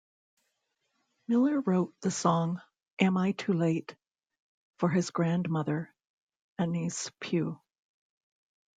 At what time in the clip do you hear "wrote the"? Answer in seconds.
1.61-2.09